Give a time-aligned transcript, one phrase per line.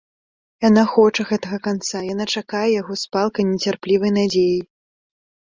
[0.69, 4.61] Яна хоча гэтага канца, яна чакае яго з палкай нецярплівай надзеяй.